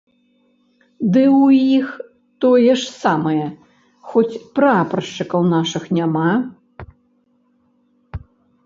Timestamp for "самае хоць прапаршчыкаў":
3.03-5.41